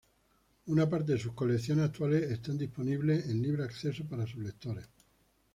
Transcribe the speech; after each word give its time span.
Una 0.65 0.89
parte 0.89 1.11
de 1.11 1.19
sus 1.19 1.33
colecciones 1.33 1.85
actuales 1.85 2.23
está 2.31 2.53
disponible 2.53 3.19
en 3.23 3.39
libre 3.39 3.65
acceso 3.65 4.03
para 4.09 4.25
sus 4.25 4.41
lectores. 4.41 4.89